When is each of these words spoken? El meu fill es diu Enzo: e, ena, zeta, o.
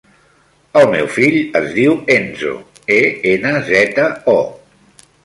El 0.79 0.85
meu 0.93 1.09
fill 1.17 1.35
es 1.59 1.67
diu 1.75 1.93
Enzo: 2.15 2.53
e, 2.97 2.97
ena, 3.33 3.53
zeta, 3.69 4.07
o. 4.35 4.39